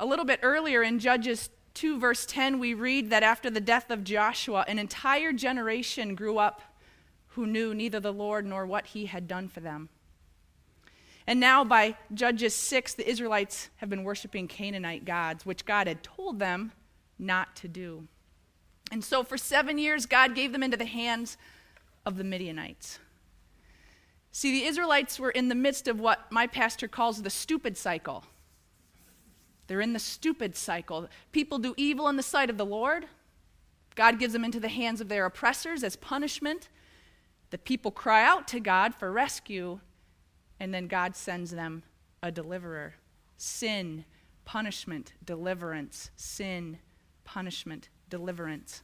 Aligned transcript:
A 0.00 0.06
little 0.06 0.24
bit 0.24 0.40
earlier 0.42 0.82
in 0.82 1.00
Judges 1.00 1.50
2, 1.74 1.98
verse 1.98 2.24
10, 2.26 2.58
we 2.58 2.72
read 2.72 3.10
that 3.10 3.22
after 3.22 3.50
the 3.50 3.60
death 3.60 3.90
of 3.90 4.04
Joshua, 4.04 4.64
an 4.68 4.78
entire 4.78 5.32
generation 5.32 6.14
grew 6.14 6.38
up 6.38 6.62
who 7.28 7.46
knew 7.46 7.74
neither 7.74 7.98
the 7.98 8.12
Lord 8.12 8.46
nor 8.46 8.64
what 8.64 8.88
he 8.88 9.06
had 9.06 9.26
done 9.26 9.48
for 9.48 9.60
them. 9.60 9.88
And 11.26 11.40
now, 11.40 11.62
by 11.62 11.96
Judges 12.14 12.54
6, 12.54 12.94
the 12.94 13.08
Israelites 13.08 13.70
have 13.76 13.90
been 13.90 14.04
worshiping 14.04 14.48
Canaanite 14.48 15.04
gods, 15.04 15.44
which 15.44 15.64
God 15.64 15.86
had 15.86 16.02
told 16.02 16.38
them 16.38 16.72
not 17.18 17.54
to 17.56 17.68
do. 17.68 18.08
And 18.90 19.04
so, 19.04 19.22
for 19.22 19.36
seven 19.36 19.78
years, 19.78 20.06
God 20.06 20.34
gave 20.34 20.52
them 20.52 20.62
into 20.62 20.76
the 20.76 20.86
hands 20.86 21.36
of 22.06 22.16
the 22.16 22.24
Midianites. 22.24 22.98
See, 24.32 24.52
the 24.52 24.66
Israelites 24.66 25.20
were 25.20 25.30
in 25.30 25.48
the 25.48 25.54
midst 25.54 25.86
of 25.88 26.00
what 26.00 26.30
my 26.32 26.46
pastor 26.46 26.88
calls 26.88 27.20
the 27.20 27.30
stupid 27.30 27.76
cycle. 27.76 28.24
They're 29.68 29.80
in 29.80 29.92
the 29.92 29.98
stupid 29.98 30.56
cycle. 30.56 31.08
People 31.30 31.58
do 31.58 31.74
evil 31.76 32.08
in 32.08 32.16
the 32.16 32.22
sight 32.22 32.50
of 32.50 32.56
the 32.56 32.66
Lord. 32.66 33.06
God 33.94 34.18
gives 34.18 34.32
them 34.32 34.44
into 34.44 34.58
the 34.58 34.68
hands 34.68 35.00
of 35.00 35.08
their 35.08 35.26
oppressors 35.26 35.84
as 35.84 35.94
punishment. 35.94 36.68
The 37.50 37.58
people 37.58 37.90
cry 37.90 38.24
out 38.24 38.48
to 38.48 38.60
God 38.60 38.94
for 38.94 39.12
rescue, 39.12 39.80
and 40.58 40.72
then 40.72 40.86
God 40.88 41.14
sends 41.14 41.50
them 41.50 41.82
a 42.22 42.32
deliverer. 42.32 42.94
Sin, 43.36 44.04
punishment, 44.44 45.12
deliverance. 45.24 46.10
Sin, 46.16 46.78
punishment, 47.24 47.88
deliverance. 48.08 48.82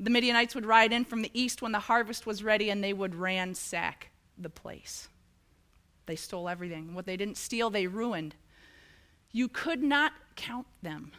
The 0.00 0.10
Midianites 0.10 0.54
would 0.54 0.66
ride 0.66 0.92
in 0.92 1.04
from 1.04 1.22
the 1.22 1.30
east 1.32 1.62
when 1.62 1.72
the 1.72 1.78
harvest 1.78 2.26
was 2.26 2.42
ready, 2.42 2.70
and 2.70 2.82
they 2.82 2.92
would 2.92 3.14
ransack 3.14 4.10
the 4.36 4.50
place. 4.50 5.08
They 6.06 6.16
stole 6.16 6.48
everything. 6.48 6.94
What 6.94 7.06
they 7.06 7.16
didn't 7.16 7.36
steal, 7.36 7.70
they 7.70 7.86
ruined. 7.86 8.34
You 9.32 9.48
could 9.48 9.82
not 9.82 10.12
count 10.36 10.66
them. 10.82 11.12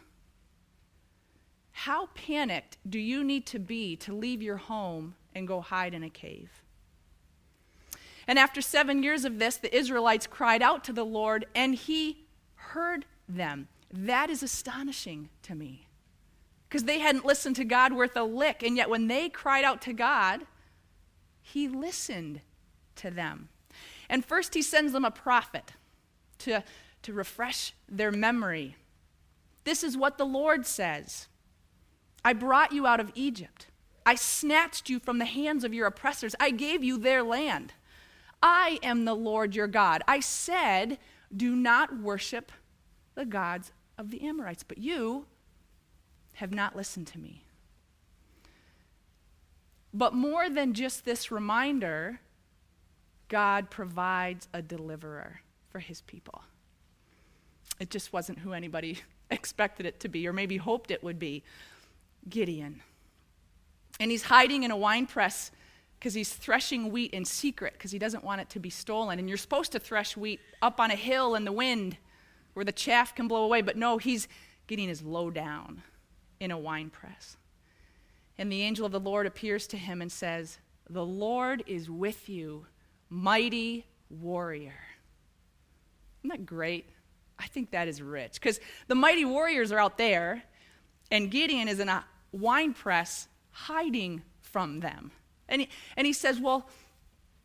How 1.72 2.06
panicked 2.14 2.76
do 2.88 2.98
you 2.98 3.24
need 3.24 3.46
to 3.46 3.58
be 3.58 3.96
to 3.96 4.12
leave 4.12 4.42
your 4.42 4.58
home 4.58 5.14
and 5.34 5.48
go 5.48 5.60
hide 5.60 5.94
in 5.94 6.02
a 6.02 6.10
cave? 6.10 6.62
And 8.26 8.38
after 8.38 8.60
seven 8.60 9.02
years 9.02 9.24
of 9.24 9.38
this, 9.38 9.56
the 9.56 9.74
Israelites 9.74 10.26
cried 10.26 10.62
out 10.62 10.84
to 10.84 10.92
the 10.92 11.04
Lord, 11.04 11.46
and 11.54 11.74
he 11.74 12.24
heard 12.54 13.04
them. 13.28 13.68
That 13.90 14.30
is 14.30 14.42
astonishing 14.42 15.28
to 15.42 15.54
me. 15.54 15.88
Because 16.68 16.84
they 16.84 17.00
hadn't 17.00 17.26
listened 17.26 17.56
to 17.56 17.64
God 17.64 17.92
worth 17.92 18.16
a 18.16 18.22
lick, 18.22 18.62
and 18.62 18.76
yet 18.76 18.88
when 18.88 19.08
they 19.08 19.28
cried 19.28 19.64
out 19.64 19.82
to 19.82 19.92
God, 19.92 20.42
he 21.40 21.68
listened 21.68 22.40
to 22.96 23.10
them. 23.10 23.48
And 24.08 24.24
first, 24.24 24.54
he 24.54 24.62
sends 24.62 24.92
them 24.92 25.04
a 25.04 25.10
prophet 25.10 25.72
to, 26.38 26.62
to 27.02 27.12
refresh 27.12 27.74
their 27.88 28.10
memory. 28.10 28.76
This 29.64 29.84
is 29.84 29.96
what 29.96 30.18
the 30.18 30.26
Lord 30.26 30.66
says 30.66 31.28
I 32.24 32.32
brought 32.32 32.72
you 32.72 32.86
out 32.86 33.00
of 33.00 33.10
Egypt. 33.14 33.66
I 34.04 34.14
snatched 34.14 34.88
you 34.88 34.98
from 34.98 35.18
the 35.18 35.24
hands 35.24 35.64
of 35.64 35.74
your 35.74 35.86
oppressors. 35.86 36.34
I 36.40 36.50
gave 36.50 36.82
you 36.82 36.98
their 36.98 37.22
land. 37.22 37.72
I 38.42 38.78
am 38.82 39.04
the 39.04 39.14
Lord 39.14 39.54
your 39.54 39.68
God. 39.68 40.02
I 40.08 40.20
said, 40.20 40.98
Do 41.34 41.54
not 41.54 42.00
worship 42.00 42.50
the 43.14 43.24
gods 43.24 43.72
of 43.96 44.10
the 44.10 44.22
Amorites, 44.22 44.64
but 44.64 44.78
you 44.78 45.26
have 46.34 46.52
not 46.52 46.74
listened 46.74 47.06
to 47.08 47.18
me. 47.18 47.44
But 49.94 50.14
more 50.14 50.48
than 50.48 50.72
just 50.72 51.04
this 51.04 51.30
reminder, 51.30 52.20
God 53.28 53.70
provides 53.70 54.48
a 54.52 54.62
deliverer 54.62 55.42
for 55.68 55.78
his 55.78 56.00
people. 56.02 56.42
It 57.82 57.90
just 57.90 58.12
wasn't 58.12 58.38
who 58.38 58.52
anybody 58.52 58.98
expected 59.30 59.86
it 59.86 59.98
to 60.00 60.08
be, 60.08 60.28
or 60.28 60.32
maybe 60.32 60.56
hoped 60.56 60.92
it 60.92 61.02
would 61.02 61.18
be 61.18 61.42
Gideon. 62.28 62.80
And 63.98 64.08
he's 64.08 64.22
hiding 64.22 64.62
in 64.62 64.70
a 64.70 64.76
wine 64.76 65.06
press 65.06 65.50
because 65.98 66.14
he's 66.14 66.32
threshing 66.32 66.92
wheat 66.92 67.12
in 67.12 67.24
secret 67.24 67.72
because 67.72 67.90
he 67.90 67.98
doesn't 67.98 68.22
want 68.22 68.40
it 68.40 68.48
to 68.50 68.60
be 68.60 68.70
stolen. 68.70 69.18
And 69.18 69.28
you're 69.28 69.36
supposed 69.36 69.72
to 69.72 69.80
thresh 69.80 70.16
wheat 70.16 70.38
up 70.62 70.78
on 70.78 70.92
a 70.92 70.94
hill 70.94 71.34
in 71.34 71.44
the 71.44 71.50
wind 71.50 71.96
where 72.54 72.64
the 72.64 72.70
chaff 72.70 73.16
can 73.16 73.26
blow 73.26 73.42
away. 73.42 73.62
But 73.62 73.76
no, 73.76 73.98
he's 73.98 74.28
getting 74.68 74.88
his 74.88 75.02
low 75.02 75.28
down 75.30 75.82
in 76.38 76.52
a 76.52 76.58
wine 76.58 76.88
press. 76.88 77.36
And 78.38 78.50
the 78.50 78.62
angel 78.62 78.86
of 78.86 78.92
the 78.92 79.00
Lord 79.00 79.26
appears 79.26 79.66
to 79.68 79.76
him 79.76 80.00
and 80.00 80.10
says, 80.10 80.58
The 80.88 81.04
Lord 81.04 81.64
is 81.66 81.90
with 81.90 82.28
you, 82.28 82.66
mighty 83.10 83.86
warrior. 84.08 84.78
Isn't 86.22 86.30
that 86.30 86.46
great? 86.46 86.88
I 87.42 87.46
think 87.46 87.72
that 87.72 87.88
is 87.88 88.00
rich 88.00 88.34
because 88.34 88.60
the 88.86 88.94
mighty 88.94 89.24
warriors 89.24 89.72
are 89.72 89.78
out 89.78 89.98
there, 89.98 90.44
and 91.10 91.30
Gideon 91.30 91.68
is 91.68 91.80
in 91.80 91.88
a 91.88 92.04
wine 92.30 92.72
press 92.72 93.26
hiding 93.50 94.22
from 94.40 94.80
them. 94.80 95.10
And 95.48 95.62
he, 95.62 95.68
and 95.96 96.06
he 96.06 96.12
says, 96.12 96.40
Well, 96.40 96.68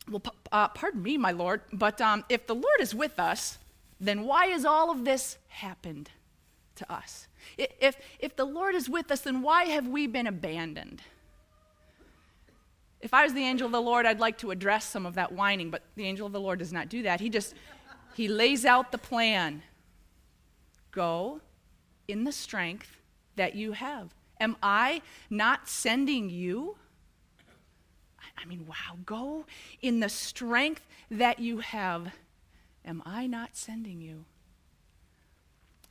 well 0.09 0.21
uh, 0.51 0.67
pardon 0.69 1.01
me, 1.01 1.17
my 1.17 1.31
Lord, 1.31 1.61
but 1.73 1.99
um, 1.99 2.23
if 2.29 2.45
the 2.45 2.55
Lord 2.55 2.79
is 2.79 2.93
with 2.93 3.19
us, 3.19 3.57
then 3.99 4.23
why 4.23 4.47
has 4.47 4.65
all 4.65 4.91
of 4.91 5.03
this 5.03 5.37
happened 5.47 6.11
to 6.75 6.91
us? 6.91 7.27
If, 7.57 7.97
if 8.19 8.35
the 8.35 8.45
Lord 8.45 8.75
is 8.75 8.89
with 8.89 9.09
us, 9.11 9.21
then 9.21 9.41
why 9.41 9.65
have 9.65 9.87
we 9.87 10.05
been 10.05 10.27
abandoned? 10.27 11.01
If 13.01 13.13
I 13.13 13.23
was 13.23 13.33
the 13.33 13.41
angel 13.41 13.65
of 13.65 13.71
the 13.71 13.81
Lord, 13.81 14.05
I'd 14.05 14.19
like 14.19 14.37
to 14.39 14.51
address 14.51 14.85
some 14.85 15.05
of 15.05 15.15
that 15.15 15.31
whining, 15.31 15.71
but 15.71 15.83
the 15.95 16.05
angel 16.05 16.27
of 16.27 16.33
the 16.33 16.39
Lord 16.39 16.59
does 16.59 16.73
not 16.73 16.89
do 16.89 17.03
that. 17.03 17.19
He 17.19 17.29
just 17.29 17.55
he 18.15 18.27
lays 18.27 18.65
out 18.65 18.91
the 18.91 18.97
plan. 18.97 19.61
Go 20.97 21.41
in 22.07 22.23
the 22.23 22.31
strength 22.31 22.97
that 23.35 23.53
you 23.53 23.73
have. 23.73 24.15
Am 24.39 24.55
I 24.63 25.03
not 25.29 25.69
sending 25.69 26.27
you? 26.27 26.75
I 28.35 28.45
mean, 28.45 28.65
wow, 28.65 28.97
go 29.05 29.45
in 29.79 29.99
the 29.99 30.09
strength 30.09 30.87
that 31.11 31.37
you 31.37 31.59
have. 31.59 32.15
Am 32.83 33.03
I 33.05 33.27
not 33.27 33.55
sending 33.55 34.01
you? 34.01 34.25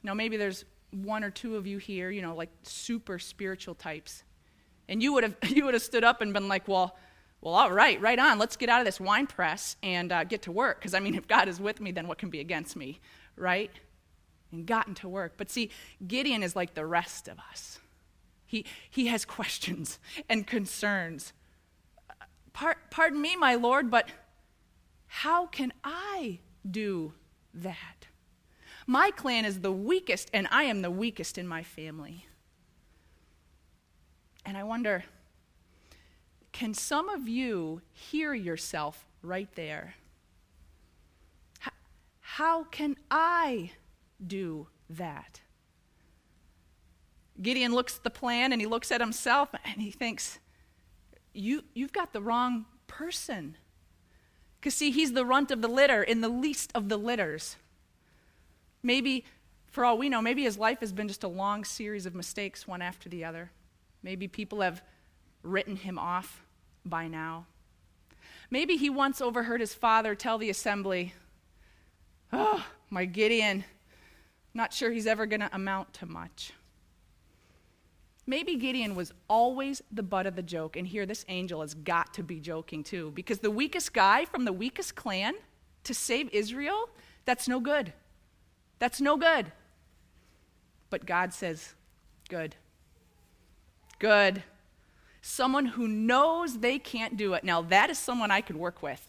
Now, 0.03 0.13
maybe 0.13 0.37
there's 0.37 0.65
one 0.91 1.23
or 1.23 1.31
two 1.31 1.55
of 1.55 1.69
you 1.69 1.79
here, 1.79 2.11
you 2.11 2.21
know, 2.21 2.35
like 2.35 2.51
super 2.65 3.21
spiritual 3.21 3.77
types. 3.77 4.25
And 4.89 5.01
you 5.01 5.13
would 5.13 5.23
have 5.23 5.37
you 5.49 5.67
would 5.67 5.75
have 5.75 5.85
stood 5.85 6.03
up 6.03 6.21
and 6.21 6.33
been 6.33 6.49
like, 6.49 6.67
well, 6.67 6.97
well, 7.41 7.55
all 7.55 7.71
right, 7.71 8.01
right 8.01 8.19
on. 8.19 8.41
Let's 8.41 8.57
get 8.57 8.69
out 8.69 8.81
of 8.81 8.87
this 8.87 8.99
wine 8.99 9.29
press 9.29 9.77
and 9.85 10.11
uh, 10.11 10.25
get 10.25 10.43
to 10.43 10.51
work. 10.51 10.81
Because 10.81 10.95
I 10.95 10.99
mean, 10.99 11.15
if 11.15 11.29
God 11.29 11.47
is 11.47 11.61
with 11.61 11.81
me, 11.81 11.93
then 11.93 12.09
what 12.09 12.19
can 12.19 12.29
be 12.29 12.41
against 12.41 12.75
me, 12.75 12.99
right? 13.37 13.71
And 14.53 14.67
gotten 14.67 14.95
to 14.97 15.09
work. 15.09 15.35
But 15.37 15.51
see, 15.51 15.71
Gideon 16.07 16.43
is 16.43 16.55
like 16.55 16.75
the 16.75 16.87
rest 16.87 17.29
of 17.29 17.39
us. 17.51 17.79
He 18.47 18.65
he 18.89 19.07
has 19.09 19.25
questions 19.25 19.99
and 20.29 20.47
concerns. 20.47 21.33
pardon 22.53 23.21
me, 23.21 23.37
my 23.37 23.55
Lord, 23.55 23.91
but 23.91 24.09
how 25.07 25.47
can 25.47 25.73
I 25.85 26.39
do 26.69 27.13
that? 27.53 28.07
My 28.87 29.11
clan 29.11 29.45
is 29.45 29.61
the 29.61 29.73
weakest, 29.73 30.31
and 30.33 30.47
I 30.51 30.65
am 30.65 30.83
the 30.83 30.91
weakest 30.91 31.39
in 31.39 31.49
my 31.49 31.63
family. 31.63 32.27
And 34.45 34.57
I 34.57 34.63
wonder 34.63 35.05
can 36.53 36.73
some 36.73 37.11
of 37.11 37.29
you 37.29 37.83
hear 37.93 38.33
yourself 38.33 39.07
right 39.21 39.55
there? 39.57 39.97
How 42.21 42.65
can 42.65 42.97
I 43.11 43.73
do 44.25 44.69
that? 44.91 45.41
Gideon 47.41 47.75
looks 47.75 47.97
at 47.97 48.05
the 48.05 48.11
plan 48.11 48.53
and 48.53 48.61
he 48.61 48.67
looks 48.67 48.91
at 48.91 49.01
himself 49.01 49.51
and 49.65 49.83
he 49.83 49.91
thinks, 49.91 50.39
you, 51.33 51.65
You've 51.75 51.93
got 51.93 52.13
the 52.13 52.23
wrong 52.23 52.67
person. 52.87 53.57
Because, 54.59 54.75
see, 54.75 54.91
he's 54.91 55.13
the 55.13 55.25
runt 55.25 55.51
of 55.51 55.61
the 55.63 55.69
litter 55.69 56.03
in 56.03 56.23
the 56.23 56.29
least 56.29 56.73
of 56.75 56.89
the 56.89 56.97
litters. 56.97 57.57
Maybe, 58.83 59.25
for 59.67 59.85
all 59.85 59.99
we 59.99 60.09
know, 60.09 60.23
maybe 60.23 60.45
his 60.45 60.59
life 60.59 60.81
has 60.81 60.93
been 60.93 61.09
just 61.09 61.25
a 61.25 61.29
long 61.29 61.65
series 61.65 62.07
of 62.07 62.15
mistakes, 62.15 62.67
one 62.67 62.83
after 62.83 63.09
the 63.09 63.25
other. 63.25 63.51
Maybe 64.03 64.29
people 64.29 64.63
have 64.63 64.83
written 65.43 65.77
him 65.77 65.99
off 65.99 66.43
by 66.85 67.07
now. 67.07 67.47
Maybe 68.51 68.77
he 68.77 68.89
once 68.89 69.21
overheard 69.21 69.61
his 69.61 69.75
father 69.75 70.15
tell 70.15 70.39
the 70.39 70.51
assembly, 70.51 71.15
Oh, 72.33 72.65
my 72.91 73.05
Gideon, 73.05 73.65
not 74.57 74.73
sure 74.73 74.91
he's 74.91 75.07
ever 75.07 75.27
going 75.27 75.41
to 75.41 75.55
amount 75.55 75.93
to 75.95 76.07
much. 76.07 76.53
Maybe 78.27 78.57
Gideon 78.57 78.97
was 78.97 79.13
always 79.29 79.83
the 79.93 80.03
butt 80.03 80.27
of 80.27 80.35
the 80.35 80.43
joke, 80.43 80.77
and 80.77 80.87
here 80.87 81.07
this 81.07 81.25
angel 81.29 81.61
has 81.61 81.75
got 81.75 82.15
to 82.15 82.25
be 82.25 82.41
joking 82.41 82.83
too, 82.83 83.13
because 83.15 83.39
the 83.39 83.51
weakest 83.51 83.93
guy 83.93 84.25
from 84.25 84.45
the 84.45 84.53
weakest 84.53 84.97
clan 84.97 85.35
to 85.85 85.95
save 85.95 86.29
Israel, 86.33 86.89
that's 87.25 87.47
no 87.47 87.61
good. 87.61 87.93
That's 88.81 89.01
no 89.01 89.17
good. 89.17 89.53
But 90.91 91.07
God 91.07 91.33
says, 91.33 91.75
Good. 92.29 92.57
Good. 93.99 94.43
Someone 95.23 95.67
who 95.67 95.89
knows 95.89 96.59
they 96.59 96.79
can't 96.79 97.17
do 97.17 97.35
it. 97.35 97.45
Now, 97.45 97.63
that 97.63 97.91
is 97.91 97.99
someone 97.99 98.31
I 98.31 98.41
could 98.41 98.57
work 98.57 98.83
with. 98.83 99.07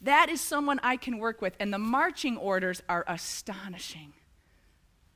That 0.00 0.28
is 0.28 0.40
someone 0.40 0.80
I 0.82 0.96
can 0.96 1.18
work 1.18 1.40
with. 1.40 1.54
And 1.58 1.72
the 1.72 1.78
marching 1.78 2.36
orders 2.36 2.82
are 2.88 3.04
astonishing. 3.08 4.12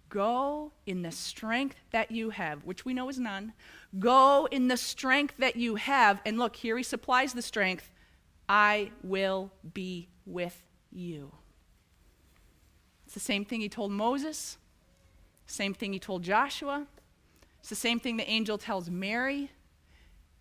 Go 0.09 0.73
in 0.87 1.03
the 1.03 1.12
strength 1.12 1.77
that 1.93 2.11
you 2.11 2.31
have, 2.31 2.65
which 2.65 2.85
we 2.85 2.93
know 2.93 3.09
is 3.09 3.19
none. 3.19 3.53
Go 3.99 4.49
in 4.50 4.69
the 4.69 4.77
strength 4.77 5.35
that 5.38 5.56
you 5.56 5.77
have. 5.77 6.21
And 6.27 6.38
look, 6.38 6.56
here 6.56 6.77
he 6.77 6.82
supplies 6.82 7.32
the 7.32 7.43
strength. 7.43 7.91
I 8.49 8.91
will 9.05 9.53
be 9.73 10.09
with 10.27 10.61
you. 10.91 11.31
It's 13.05 13.15
the 13.15 13.21
same 13.21 13.44
thing 13.44 13.61
he 13.61 13.69
told 13.69 13.93
Moses, 13.93 14.59
same 15.47 15.75
thing 15.75 15.93
he 15.93 15.99
told 15.99 16.23
Joshua. 16.23 16.87
It's 17.61 17.69
the 17.69 17.77
same 17.77 18.00
thing 18.00 18.17
the 18.17 18.29
angel 18.29 18.59
tells 18.59 18.91
Mary. 18.91 19.50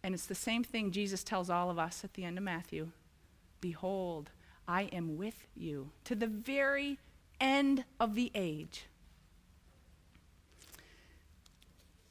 And 0.01 0.13
it's 0.15 0.25
the 0.25 0.35
same 0.35 0.63
thing 0.63 0.91
Jesus 0.91 1.23
tells 1.23 1.49
all 1.49 1.69
of 1.69 1.77
us 1.77 2.03
at 2.03 2.13
the 2.13 2.23
end 2.23 2.37
of 2.37 2.43
Matthew 2.43 2.91
Behold, 3.61 4.29
I 4.67 4.83
am 4.83 5.17
with 5.17 5.47
you 5.55 5.91
to 6.05 6.15
the 6.15 6.27
very 6.27 6.99
end 7.39 7.83
of 7.99 8.15
the 8.15 8.31
age. 8.35 8.85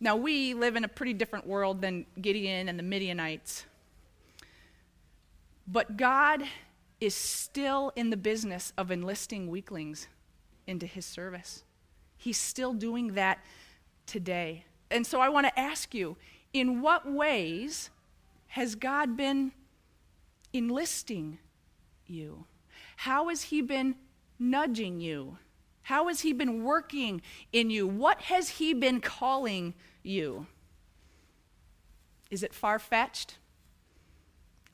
Now, 0.00 0.16
we 0.16 0.54
live 0.54 0.76
in 0.76 0.84
a 0.84 0.88
pretty 0.88 1.12
different 1.12 1.46
world 1.46 1.80
than 1.80 2.06
Gideon 2.20 2.68
and 2.68 2.78
the 2.78 2.84
Midianites. 2.84 3.64
But 5.66 5.96
God 5.96 6.44
is 7.00 7.14
still 7.14 7.92
in 7.96 8.10
the 8.10 8.16
business 8.16 8.72
of 8.78 8.90
enlisting 8.90 9.48
weaklings 9.48 10.08
into 10.66 10.86
his 10.86 11.04
service. 11.04 11.64
He's 12.16 12.38
still 12.38 12.72
doing 12.72 13.14
that 13.14 13.38
today. 14.06 14.64
And 14.90 15.06
so 15.06 15.20
I 15.20 15.28
want 15.28 15.46
to 15.46 15.58
ask 15.58 15.94
you 15.94 16.16
in 16.52 16.80
what 16.80 17.10
ways 17.10 17.90
has 18.48 18.74
God 18.74 19.16
been 19.16 19.52
enlisting 20.52 21.38
you? 22.06 22.44
How 22.96 23.28
has 23.28 23.42
He 23.42 23.60
been 23.60 23.96
nudging 24.38 25.00
you? 25.00 25.38
How 25.82 26.08
has 26.08 26.20
He 26.20 26.32
been 26.32 26.64
working 26.64 27.22
in 27.52 27.70
you? 27.70 27.86
What 27.86 28.22
has 28.22 28.48
He 28.50 28.74
been 28.74 29.00
calling 29.00 29.74
you? 30.02 30.46
Is 32.30 32.42
it 32.42 32.54
far 32.54 32.78
fetched? 32.78 33.38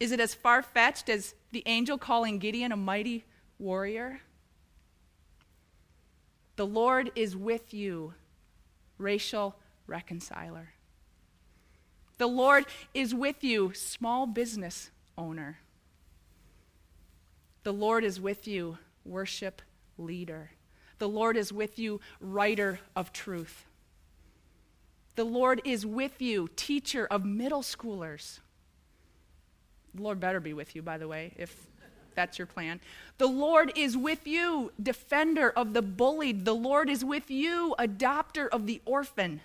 Is 0.01 0.11
it 0.13 0.21
as 0.21 0.35
far 0.35 0.63
fetched 0.63 1.09
as 1.09 1.35
the 1.53 1.63
angel 1.67 1.99
calling 1.99 2.39
Gideon 2.39 2.73
a 2.73 2.77
mighty 2.77 3.25
warrior? 3.59 4.21
The 6.57 6.67
Lord 6.67 7.11
is 7.15 7.37
with 7.37 7.73
you, 7.73 8.15
racial 8.99 9.57
reconciler. 9.87 10.75
The 12.19 12.27
Lord 12.27 12.67
is 12.93 13.15
with 13.15 13.43
you, 13.43 13.73
small 13.75 14.27
business 14.27 14.91
owner. 15.17 15.59
The 17.63 17.73
Lord 17.73 18.05
is 18.05 18.21
with 18.21 18.47
you, 18.47 18.79
worship 19.05 19.63
leader. 19.97 20.51
The 20.99 21.09
Lord 21.09 21.37
is 21.37 21.53
with 21.53 21.79
you, 21.79 22.01
writer 22.21 22.81
of 22.95 23.13
truth. 23.13 23.67
The 25.17 25.25
Lord 25.25 25.63
is 25.65 25.87
with 25.87 26.21
you, 26.21 26.49
teacher 26.57 27.07
of 27.07 27.25
middle 27.25 27.63
schoolers. 27.63 28.41
The 29.95 30.03
Lord 30.03 30.21
better 30.21 30.41
be 30.41 30.53
with 30.53 30.75
you, 30.75 30.83
by 30.83 30.99
the 30.99 31.07
way, 31.07 31.33
if 31.37 31.55
that's 32.15 32.39
your 32.39 32.47
plan. 32.47 32.81
The 33.19 33.27
Lord 33.27 33.73
is 33.77 33.97
with 33.97 34.27
you, 34.27 34.73
defender 34.81 35.51
of 35.51 35.73
the 35.73 35.83
bullied. 35.83 36.45
The 36.45 36.55
Lord 36.55 36.91
is 36.91 37.05
with 37.05 37.31
you, 37.31 37.75
adopter 37.79 38.49
of 38.49 38.67
the 38.67 38.81
orphan. 38.85 39.41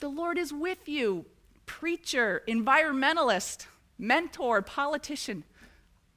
The 0.00 0.08
Lord 0.08 0.38
is 0.38 0.52
with 0.52 0.88
you, 0.88 1.26
preacher, 1.64 2.42
environmentalist, 2.46 3.66
mentor, 3.98 4.62
politician. 4.62 5.44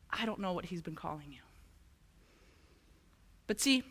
I 0.10 0.26
don't 0.26 0.40
know 0.40 0.54
what 0.54 0.66
he's 0.66 0.82
been 0.82 0.96
calling 0.96 1.32
you. 1.32 1.40
But 3.48 3.60
see, 3.60 3.84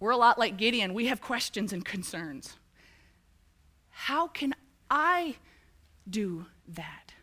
we're 0.00 0.10
a 0.10 0.16
lot 0.16 0.38
like 0.38 0.56
Gideon. 0.56 0.94
We 0.94 1.06
have 1.06 1.20
questions 1.20 1.72
and 1.72 1.84
concerns. 1.84 2.56
How 3.90 4.26
can 4.26 4.54
I 4.90 5.36
do 6.08 6.46
that? 6.68 7.14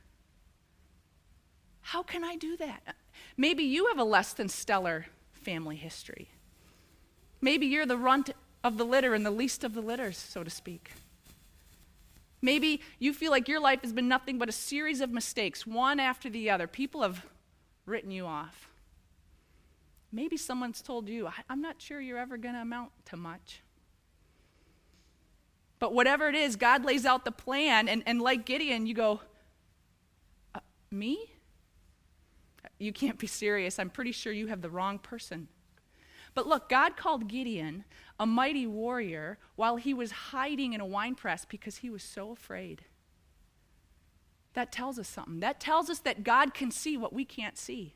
How 1.81 2.03
can 2.03 2.23
I 2.23 2.35
do 2.35 2.57
that? 2.57 2.95
Maybe 3.37 3.63
you 3.63 3.87
have 3.87 3.99
a 3.99 4.03
less 4.03 4.33
than 4.33 4.49
stellar 4.49 5.07
family 5.33 5.75
history. 5.75 6.29
Maybe 7.41 7.65
you're 7.65 7.85
the 7.85 7.97
runt 7.97 8.31
of 8.63 8.77
the 8.77 8.85
litter 8.85 9.13
and 9.13 9.25
the 9.25 9.31
least 9.31 9.63
of 9.63 9.73
the 9.73 9.81
litters, 9.81 10.17
so 10.17 10.43
to 10.43 10.49
speak. 10.49 10.91
Maybe 12.41 12.81
you 12.97 13.13
feel 13.13 13.31
like 13.31 13.47
your 13.47 13.59
life 13.59 13.81
has 13.83 13.93
been 13.93 14.07
nothing 14.07 14.37
but 14.37 14.49
a 14.49 14.53
series 14.53 15.01
of 15.01 15.11
mistakes, 15.11 15.67
one 15.67 15.99
after 15.99 16.29
the 16.29 16.49
other. 16.49 16.67
People 16.67 17.03
have 17.03 17.25
written 17.85 18.11
you 18.11 18.25
off. 18.25 18.69
Maybe 20.11 20.37
someone's 20.37 20.81
told 20.81 21.07
you, 21.07 21.29
I'm 21.49 21.61
not 21.61 21.81
sure 21.81 22.01
you're 22.01 22.17
ever 22.17 22.37
going 22.37 22.55
to 22.55 22.61
amount 22.61 22.91
to 23.05 23.17
much. 23.17 23.61
But 25.79 25.93
whatever 25.93 26.27
it 26.27 26.35
is, 26.35 26.55
God 26.55 26.83
lays 26.83 27.05
out 27.05 27.25
the 27.25 27.31
plan, 27.31 27.87
and, 27.87 28.03
and 28.05 28.21
like 28.21 28.45
Gideon, 28.45 28.85
you 28.85 28.93
go, 28.93 29.21
uh, 30.53 30.59
Me? 30.91 31.31
You 32.77 32.91
can't 32.91 33.17
be 33.17 33.27
serious. 33.27 33.79
I'm 33.79 33.89
pretty 33.89 34.11
sure 34.11 34.33
you 34.33 34.47
have 34.47 34.61
the 34.61 34.69
wrong 34.69 34.99
person. 34.99 35.47
But 36.33 36.47
look, 36.47 36.69
God 36.69 36.95
called 36.95 37.27
Gideon 37.27 37.83
a 38.19 38.25
mighty 38.25 38.67
warrior 38.67 39.37
while 39.55 39.77
he 39.77 39.93
was 39.93 40.11
hiding 40.11 40.73
in 40.73 40.81
a 40.81 40.85
wine 40.85 41.15
press 41.15 41.45
because 41.45 41.77
he 41.77 41.89
was 41.89 42.03
so 42.03 42.31
afraid. 42.31 42.83
That 44.53 44.71
tells 44.71 44.99
us 44.99 45.07
something. 45.07 45.39
That 45.39 45.59
tells 45.59 45.89
us 45.89 45.99
that 45.99 46.23
God 46.23 46.53
can 46.53 46.71
see 46.71 46.97
what 46.97 47.13
we 47.13 47.25
can't 47.25 47.57
see. 47.57 47.95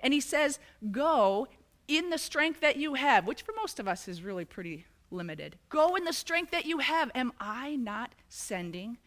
And 0.00 0.14
he 0.14 0.20
says, 0.20 0.58
Go 0.90 1.48
in 1.88 2.10
the 2.10 2.18
strength 2.18 2.60
that 2.60 2.76
you 2.76 2.94
have, 2.94 3.26
which 3.26 3.42
for 3.42 3.52
most 3.56 3.80
of 3.80 3.88
us 3.88 4.08
is 4.08 4.22
really 4.22 4.44
pretty 4.44 4.86
limited. 5.10 5.56
Go 5.68 5.94
in 5.96 6.04
the 6.04 6.12
strength 6.12 6.50
that 6.52 6.66
you 6.66 6.78
have. 6.78 7.10
Am 7.14 7.32
I 7.40 7.76
not 7.76 8.14
sending 8.28 8.98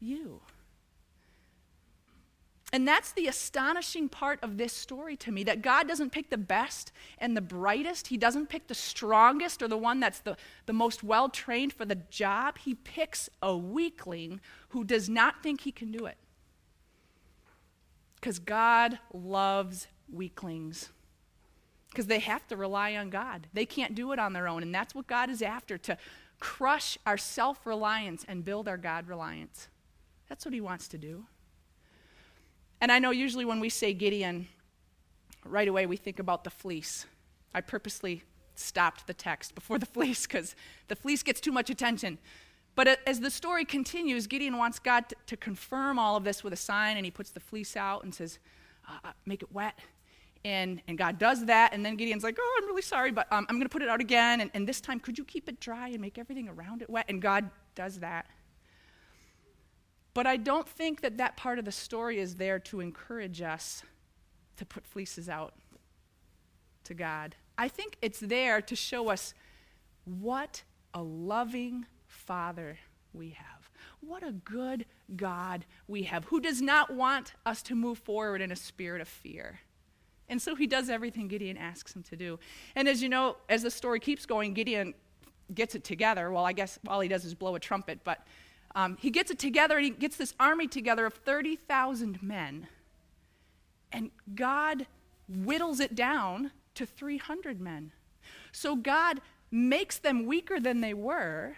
you? 0.00 0.40
And 2.72 2.88
that's 2.88 3.12
the 3.12 3.26
astonishing 3.26 4.08
part 4.08 4.38
of 4.42 4.56
this 4.56 4.72
story 4.72 5.14
to 5.18 5.30
me 5.30 5.44
that 5.44 5.60
God 5.60 5.86
doesn't 5.86 6.10
pick 6.10 6.30
the 6.30 6.38
best 6.38 6.90
and 7.18 7.36
the 7.36 7.42
brightest. 7.42 8.06
He 8.06 8.16
doesn't 8.16 8.48
pick 8.48 8.66
the 8.66 8.74
strongest 8.74 9.60
or 9.62 9.68
the 9.68 9.76
one 9.76 10.00
that's 10.00 10.20
the, 10.20 10.38
the 10.64 10.72
most 10.72 11.04
well 11.04 11.28
trained 11.28 11.74
for 11.74 11.84
the 11.84 11.96
job. 11.96 12.56
He 12.56 12.74
picks 12.74 13.28
a 13.42 13.54
weakling 13.54 14.40
who 14.70 14.84
does 14.84 15.10
not 15.10 15.42
think 15.42 15.60
he 15.60 15.72
can 15.72 15.92
do 15.92 16.06
it. 16.06 16.16
Because 18.14 18.38
God 18.38 18.98
loves 19.12 19.86
weaklings. 20.10 20.88
Because 21.90 22.06
they 22.06 22.20
have 22.20 22.46
to 22.48 22.56
rely 22.56 22.96
on 22.96 23.10
God. 23.10 23.48
They 23.52 23.66
can't 23.66 23.94
do 23.94 24.12
it 24.12 24.18
on 24.18 24.32
their 24.32 24.48
own. 24.48 24.62
And 24.62 24.74
that's 24.74 24.94
what 24.94 25.06
God 25.06 25.28
is 25.28 25.42
after 25.42 25.76
to 25.76 25.98
crush 26.40 26.96
our 27.04 27.18
self 27.18 27.66
reliance 27.66 28.24
and 28.26 28.46
build 28.46 28.66
our 28.66 28.78
God 28.78 29.08
reliance. 29.08 29.68
That's 30.30 30.46
what 30.46 30.54
He 30.54 30.62
wants 30.62 30.88
to 30.88 30.96
do. 30.96 31.26
And 32.82 32.90
I 32.90 32.98
know 32.98 33.12
usually 33.12 33.44
when 33.44 33.60
we 33.60 33.68
say 33.68 33.94
Gideon, 33.94 34.48
right 35.44 35.68
away 35.68 35.86
we 35.86 35.96
think 35.96 36.18
about 36.18 36.42
the 36.42 36.50
fleece. 36.50 37.06
I 37.54 37.60
purposely 37.60 38.24
stopped 38.56 39.06
the 39.06 39.14
text 39.14 39.54
before 39.54 39.78
the 39.78 39.86
fleece 39.94 40.26
because 40.26 40.56
the 40.88 40.96
fleece 40.96 41.22
gets 41.22 41.40
too 41.40 41.52
much 41.52 41.70
attention. 41.70 42.18
But 42.74 42.98
as 43.06 43.20
the 43.20 43.30
story 43.30 43.64
continues, 43.64 44.26
Gideon 44.26 44.58
wants 44.58 44.80
God 44.80 45.08
to, 45.10 45.16
to, 45.26 45.36
confirm 45.36 45.96
all 45.96 46.16
of 46.16 46.24
this 46.24 46.42
with 46.42 46.52
a 46.54 46.56
sign, 46.56 46.96
and 46.96 47.04
he 47.04 47.10
puts 47.12 47.30
the 47.30 47.38
fleece 47.38 47.76
out 47.76 48.02
and 48.02 48.12
says, 48.12 48.40
uh, 48.88 48.98
uh 49.04 49.12
Make 49.26 49.42
it 49.42 49.52
wet. 49.52 49.78
And, 50.44 50.82
and 50.88 50.98
God 50.98 51.20
does 51.20 51.44
that, 51.46 51.72
and 51.72 51.86
then 51.86 51.94
Gideon's 51.94 52.24
like, 52.24 52.36
Oh, 52.40 52.60
I'm 52.60 52.66
really 52.66 52.82
sorry, 52.82 53.12
but 53.12 53.30
um, 53.30 53.46
I'm 53.48 53.56
going 53.56 53.68
to 53.68 53.72
put 53.72 53.82
it 53.82 53.88
out 53.88 54.00
again. 54.00 54.40
And, 54.40 54.50
and 54.54 54.66
this 54.66 54.80
time, 54.80 54.98
could 54.98 55.18
you 55.18 55.24
keep 55.24 55.48
it 55.48 55.60
dry 55.60 55.88
and 55.88 56.00
make 56.00 56.18
everything 56.18 56.48
around 56.48 56.82
it 56.82 56.90
wet? 56.90 57.04
And 57.08 57.22
God 57.22 57.48
does 57.76 58.00
that. 58.00 58.26
But 60.14 60.26
I 60.26 60.36
don't 60.36 60.68
think 60.68 61.00
that 61.00 61.16
that 61.18 61.36
part 61.36 61.58
of 61.58 61.64
the 61.64 61.72
story 61.72 62.18
is 62.18 62.36
there 62.36 62.58
to 62.60 62.80
encourage 62.80 63.40
us 63.40 63.82
to 64.56 64.66
put 64.66 64.86
fleeces 64.86 65.28
out 65.28 65.54
to 66.84 66.94
God. 66.94 67.36
I 67.56 67.68
think 67.68 67.96
it's 68.02 68.20
there 68.20 68.60
to 68.60 68.76
show 68.76 69.08
us 69.08 69.34
what 70.04 70.62
a 70.92 71.02
loving 71.02 71.86
Father 72.06 72.78
we 73.12 73.30
have. 73.30 73.70
What 74.00 74.22
a 74.22 74.32
good 74.32 74.84
God 75.16 75.64
we 75.86 76.02
have, 76.04 76.24
who 76.24 76.40
does 76.40 76.60
not 76.60 76.92
want 76.92 77.34
us 77.46 77.62
to 77.62 77.74
move 77.74 77.98
forward 77.98 78.40
in 78.40 78.50
a 78.52 78.56
spirit 78.56 79.00
of 79.00 79.08
fear. 79.08 79.60
And 80.28 80.40
so 80.40 80.54
he 80.54 80.66
does 80.66 80.88
everything 80.88 81.28
Gideon 81.28 81.56
asks 81.56 81.94
him 81.94 82.02
to 82.04 82.16
do. 82.16 82.38
And 82.74 82.88
as 82.88 83.02
you 83.02 83.08
know, 83.08 83.36
as 83.48 83.62
the 83.62 83.70
story 83.70 84.00
keeps 84.00 84.26
going, 84.26 84.54
Gideon 84.54 84.94
gets 85.54 85.74
it 85.74 85.84
together. 85.84 86.30
Well, 86.30 86.44
I 86.44 86.52
guess 86.52 86.78
all 86.88 87.00
he 87.00 87.08
does 87.08 87.24
is 87.24 87.34
blow 87.34 87.54
a 87.54 87.60
trumpet, 87.60 88.00
but 88.02 88.26
um, 88.74 88.96
he 89.00 89.10
gets 89.10 89.30
it 89.30 89.38
together 89.38 89.76
and 89.76 89.84
he 89.84 89.90
gets 89.90 90.16
this 90.16 90.34
army 90.40 90.66
together 90.66 91.06
of 91.06 91.14
30,000 91.14 92.22
men. 92.22 92.68
And 93.90 94.10
God 94.34 94.86
whittles 95.28 95.80
it 95.80 95.94
down 95.94 96.52
to 96.74 96.86
300 96.86 97.60
men. 97.60 97.92
So 98.50 98.76
God 98.76 99.20
makes 99.50 99.98
them 99.98 100.26
weaker 100.26 100.58
than 100.58 100.80
they 100.80 100.94
were 100.94 101.56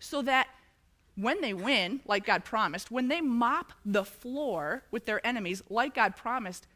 so 0.00 0.22
that 0.22 0.48
when 1.16 1.40
they 1.40 1.54
win, 1.54 2.00
like 2.04 2.26
God 2.26 2.44
promised, 2.44 2.90
when 2.90 3.08
they 3.08 3.20
mop 3.20 3.72
the 3.84 4.04
floor 4.04 4.82
with 4.90 5.06
their 5.06 5.24
enemies, 5.24 5.62
like 5.70 5.94
God 5.94 6.16
promised, 6.16 6.66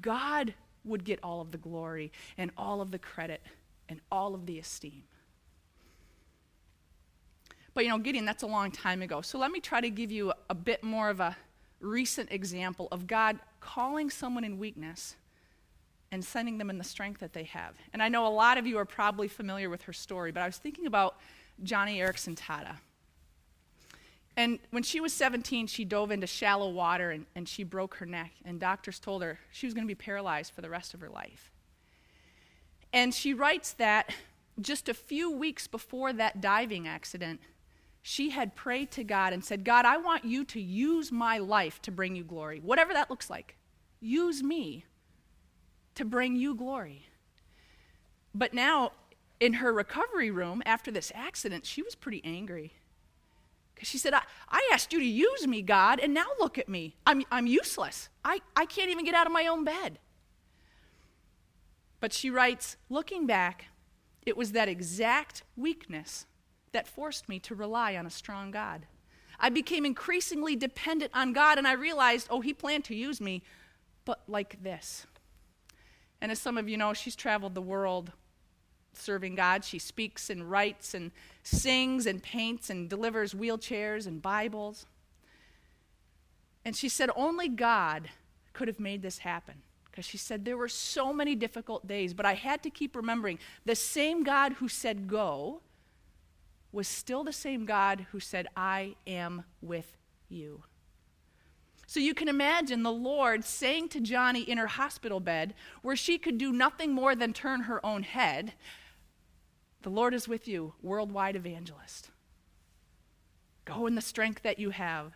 God 0.00 0.54
would 0.84 1.04
get 1.04 1.18
all 1.22 1.40
of 1.40 1.50
the 1.50 1.58
glory 1.58 2.12
and 2.38 2.50
all 2.56 2.80
of 2.80 2.92
the 2.92 2.98
credit 2.98 3.42
and 3.88 4.00
all 4.10 4.34
of 4.34 4.46
the 4.46 4.58
esteem. 4.58 5.02
But 7.74 7.84
you 7.84 7.90
know, 7.90 7.98
Gideon, 7.98 8.24
that's 8.24 8.42
a 8.42 8.48
long 8.48 8.70
time 8.70 9.02
ago. 9.02 9.20
So 9.20 9.38
let 9.38 9.50
me 9.50 9.60
try 9.60 9.80
to 9.80 9.90
give 9.90 10.10
you 10.10 10.32
a 10.48 10.54
bit 10.54 10.82
more 10.82 11.10
of 11.10 11.20
a 11.20 11.36
recent 11.80 12.30
example 12.32 12.88
of 12.90 13.06
God 13.06 13.38
calling 13.60 14.10
someone 14.10 14.44
in 14.44 14.58
weakness 14.58 15.16
and 16.12 16.24
sending 16.24 16.58
them 16.58 16.70
in 16.70 16.78
the 16.78 16.84
strength 16.84 17.20
that 17.20 17.32
they 17.32 17.44
have. 17.44 17.74
And 17.92 18.02
I 18.02 18.08
know 18.08 18.26
a 18.26 18.28
lot 18.28 18.58
of 18.58 18.66
you 18.66 18.78
are 18.78 18.84
probably 18.84 19.28
familiar 19.28 19.70
with 19.70 19.82
her 19.82 19.92
story, 19.92 20.32
but 20.32 20.42
I 20.42 20.46
was 20.46 20.58
thinking 20.58 20.86
about 20.86 21.16
Joni 21.62 21.98
Eareckson 21.98 22.36
Tada. 22.36 22.76
And 24.36 24.58
when 24.70 24.82
she 24.82 25.00
was 25.00 25.12
17, 25.12 25.66
she 25.66 25.84
dove 25.84 26.10
into 26.10 26.26
shallow 26.26 26.70
water 26.70 27.10
and, 27.10 27.26
and 27.34 27.48
she 27.48 27.62
broke 27.62 27.96
her 27.96 28.06
neck. 28.06 28.32
And 28.44 28.58
doctors 28.58 28.98
told 28.98 29.22
her 29.22 29.38
she 29.52 29.66
was 29.66 29.74
going 29.74 29.84
to 29.86 29.88
be 29.88 29.94
paralyzed 29.94 30.52
for 30.52 30.62
the 30.62 30.70
rest 30.70 30.94
of 30.94 31.00
her 31.00 31.10
life. 31.10 31.50
And 32.92 33.14
she 33.14 33.34
writes 33.34 33.72
that 33.74 34.12
just 34.60 34.88
a 34.88 34.94
few 34.94 35.30
weeks 35.30 35.66
before 35.66 36.12
that 36.12 36.40
diving 36.40 36.88
accident, 36.88 37.40
she 38.02 38.30
had 38.30 38.56
prayed 38.56 38.90
to 38.92 39.04
God 39.04 39.32
and 39.32 39.44
said, 39.44 39.64
God, 39.64 39.84
I 39.84 39.98
want 39.98 40.24
you 40.24 40.44
to 40.46 40.60
use 40.60 41.12
my 41.12 41.38
life 41.38 41.82
to 41.82 41.90
bring 41.90 42.16
you 42.16 42.24
glory, 42.24 42.60
whatever 42.60 42.92
that 42.94 43.10
looks 43.10 43.28
like. 43.28 43.56
Use 44.00 44.42
me 44.42 44.84
to 45.94 46.04
bring 46.04 46.36
you 46.36 46.54
glory. 46.54 47.06
But 48.34 48.54
now, 48.54 48.92
in 49.38 49.54
her 49.54 49.72
recovery 49.72 50.30
room 50.30 50.62
after 50.64 50.90
this 50.90 51.12
accident, 51.14 51.66
she 51.66 51.82
was 51.82 51.94
pretty 51.94 52.22
angry. 52.24 52.72
Because 53.74 53.88
she 53.88 53.98
said, 53.98 54.14
I, 54.14 54.22
I 54.48 54.70
asked 54.72 54.92
you 54.92 54.98
to 54.98 55.04
use 55.04 55.46
me, 55.46 55.60
God, 55.62 56.00
and 56.00 56.14
now 56.14 56.26
look 56.38 56.58
at 56.58 56.68
me. 56.68 56.96
I'm, 57.06 57.22
I'm 57.30 57.46
useless. 57.46 58.08
I, 58.24 58.40
I 58.56 58.66
can't 58.66 58.90
even 58.90 59.04
get 59.04 59.14
out 59.14 59.26
of 59.26 59.32
my 59.32 59.46
own 59.46 59.64
bed. 59.64 59.98
But 61.98 62.12
she 62.14 62.30
writes, 62.30 62.76
looking 62.88 63.26
back, 63.26 63.66
it 64.24 64.36
was 64.36 64.52
that 64.52 64.68
exact 64.68 65.42
weakness 65.56 66.26
that 66.72 66.88
forced 66.88 67.28
me 67.28 67.38
to 67.40 67.54
rely 67.54 67.96
on 67.96 68.06
a 68.06 68.10
strong 68.10 68.50
God. 68.50 68.86
I 69.38 69.48
became 69.48 69.86
increasingly 69.86 70.54
dependent 70.56 71.12
on 71.14 71.32
God, 71.32 71.58
and 71.58 71.66
I 71.66 71.72
realized, 71.72 72.26
oh, 72.30 72.40
He 72.40 72.52
planned 72.52 72.84
to 72.84 72.94
use 72.94 73.20
me, 73.20 73.42
but 74.04 74.22
like 74.28 74.62
this. 74.62 75.06
And 76.20 76.30
as 76.30 76.38
some 76.38 76.58
of 76.58 76.68
you 76.68 76.76
know, 76.76 76.92
she's 76.92 77.16
traveled 77.16 77.54
the 77.54 77.62
world 77.62 78.12
serving 78.92 79.34
God. 79.34 79.64
She 79.64 79.78
speaks 79.78 80.30
and 80.30 80.50
writes 80.50 80.94
and 80.94 81.10
sings 81.42 82.06
and 82.06 82.22
paints 82.22 82.70
and 82.70 82.88
delivers 82.88 83.34
wheelchairs 83.34 84.06
and 84.06 84.20
Bibles. 84.20 84.86
And 86.64 86.76
she 86.76 86.88
said, 86.88 87.10
only 87.16 87.48
God 87.48 88.10
could 88.52 88.68
have 88.68 88.80
made 88.80 89.00
this 89.02 89.18
happen. 89.18 89.62
Because 89.90 90.04
she 90.04 90.18
said, 90.18 90.44
there 90.44 90.56
were 90.56 90.68
so 90.68 91.12
many 91.12 91.34
difficult 91.34 91.86
days, 91.86 92.14
but 92.14 92.26
I 92.26 92.34
had 92.34 92.62
to 92.62 92.70
keep 92.70 92.94
remembering 92.94 93.38
the 93.64 93.74
same 93.74 94.22
God 94.22 94.54
who 94.54 94.68
said, 94.68 95.08
go, 95.08 95.62
was 96.72 96.86
still 96.86 97.24
the 97.24 97.32
same 97.32 97.64
God 97.64 98.06
who 98.12 98.20
said, 98.20 98.46
I 98.56 98.94
am 99.06 99.44
with 99.60 99.96
you. 100.28 100.62
So 101.86 101.98
you 101.98 102.14
can 102.14 102.28
imagine 102.28 102.84
the 102.84 102.92
Lord 102.92 103.44
saying 103.44 103.88
to 103.88 104.00
Joni 104.00 104.46
in 104.46 104.58
her 104.58 104.68
hospital 104.68 105.18
bed, 105.18 105.54
where 105.82 105.96
she 105.96 106.18
could 106.18 106.38
do 106.38 106.52
nothing 106.52 106.92
more 106.92 107.16
than 107.16 107.32
turn 107.32 107.62
her 107.62 107.84
own 107.84 108.04
head, 108.04 108.52
The 109.82 109.90
Lord 109.90 110.12
is 110.14 110.28
with 110.28 110.46
you, 110.46 110.74
worldwide 110.82 111.36
evangelist. 111.36 112.10
Go 113.64 113.86
in 113.86 113.94
the 113.94 114.00
strength 114.00 114.42
that 114.42 114.58
you 114.58 114.70
have. 114.70 115.14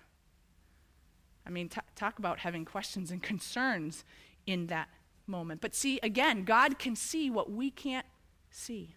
I 1.47 1.51
mean, 1.51 1.69
t- 1.69 1.81
talk 1.95 2.19
about 2.19 2.41
having 2.41 2.65
questions 2.65 3.11
and 3.11 3.23
concerns 3.23 4.05
in 4.47 4.69
that 4.69 4.89
moment. 5.27 5.61
But 5.61 5.75
see, 5.75 6.01
again, 6.03 6.45
God 6.45 6.79
can 6.79 6.97
see 6.97 7.31
what 7.31 7.51
we 7.51 7.71
can't 7.71 8.07
see. 8.51 8.95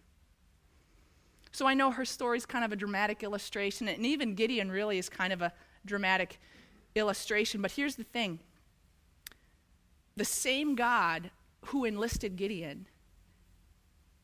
So 1.51 1.68
I 1.68 1.74
know 1.74 1.92
her 1.92 2.06
story 2.06 2.38
is 2.38 2.46
kind 2.46 2.63
of 2.63 2.72
a 2.72 2.75
dramatic 2.75 3.24
illustration, 3.24 3.88
and 3.88 4.06
even 4.06 4.36
Gideon 4.36 4.72
really 4.72 4.98
is 4.98 5.10
kind 5.10 5.34
of 5.34 5.42
a 5.42 5.54
dramatic 5.86 6.39
illustration. 6.96 7.62
But 7.62 7.72
here's 7.72 7.96
the 7.96 8.04
thing 8.04 8.39
the 10.16 10.25
same 10.25 10.75
God 10.75 11.32
who 11.66 11.86
enlisted 11.86 12.36
Gideon 12.36 12.88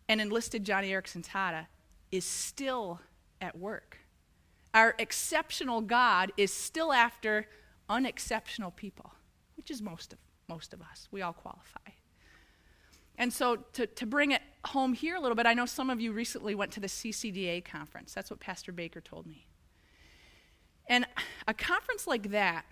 and 0.09 0.19
enlisted 0.19 0.65
Joni 0.65 0.89
Eareckson 0.89 1.25
Tada 1.25 1.67
is 2.11 2.25
still 2.25 2.99
at 3.41 3.57
work. 3.57 3.99
Our 4.73 4.95
exceptional 4.97 5.81
God 5.81 6.31
is 6.35 6.51
still 6.51 6.91
after 6.91 7.47
unexceptional 7.89 8.71
people, 8.71 9.13
which 9.55 9.69
is 9.69 9.81
most 9.81 10.13
of, 10.13 10.19
most 10.47 10.73
of 10.73 10.81
us. 10.81 11.07
We 11.11 11.21
all 11.21 11.33
qualify. 11.33 11.91
And 13.17 13.31
so, 13.31 13.57
to, 13.73 13.85
to 13.85 14.05
bring 14.05 14.31
it 14.31 14.41
home 14.65 14.93
here 14.93 15.15
a 15.15 15.19
little 15.19 15.35
bit, 15.35 15.45
I 15.45 15.53
know 15.53 15.65
some 15.65 15.89
of 15.89 15.99
you 15.99 16.11
recently 16.13 16.55
went 16.55 16.71
to 16.73 16.79
the 16.79 16.87
CCDA 16.87 17.65
conference. 17.65 18.13
That's 18.13 18.29
what 18.29 18.39
Pastor 18.39 18.71
Baker 18.71 19.01
told 19.01 19.25
me. 19.25 19.45
And 20.87 21.05
a 21.47 21.53
conference 21.53 22.07
like 22.07 22.31
that, 22.31 22.65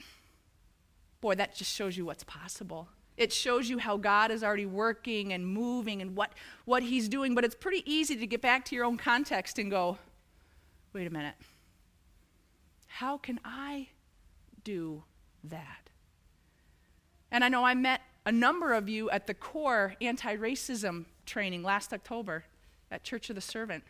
boy, 1.21 1.36
that 1.36 1.55
just 1.55 1.74
shows 1.74 1.98
you 1.98 2.05
what's 2.05 2.24
possible. 2.24 2.89
It 3.17 3.31
shows 3.31 3.69
you 3.69 3.77
how 3.77 3.98
God 3.98 4.31
is 4.31 4.43
already 4.43 4.65
working 4.65 5.33
and 5.33 5.45
moving 5.45 6.01
and 6.01 6.15
what, 6.15 6.33
what 6.65 6.83
He's 6.83 7.07
doing. 7.07 7.36
But 7.36 7.43
it's 7.43 7.55
pretty 7.55 7.83
easy 7.91 8.15
to 8.15 8.27
get 8.27 8.41
back 8.41 8.65
to 8.65 8.75
your 8.75 8.86
own 8.86 8.98
context 8.98 9.60
and 9.60 9.69
go, 9.69 9.98
wait 10.93 11.07
a 11.07 11.10
minute. 11.10 11.36
How 12.88 13.17
can 13.17 13.39
I 13.43 13.89
do 14.63 15.03
that? 15.43 15.89
And 17.31 17.43
I 17.43 17.50
know 17.50 17.63
I 17.63 17.74
met 17.74 18.01
a 18.25 18.31
number 18.31 18.74
of 18.74 18.89
you 18.89 19.10
at 19.10 19.27
the 19.27 19.33
core 19.33 19.95
anti 20.01 20.36
racism 20.36 21.05
training 21.25 21.63
last 21.63 21.93
October 21.93 22.45
at 22.89 23.03
Church 23.03 23.29
of 23.29 23.35
the 23.35 23.41
Servant. 23.41 23.83